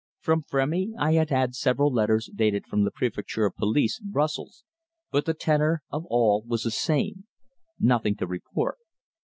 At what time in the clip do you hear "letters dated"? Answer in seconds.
1.93-2.65